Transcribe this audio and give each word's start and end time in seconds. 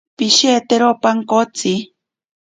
Pishetero 0.17 0.89
pankotsi. 1.03 1.73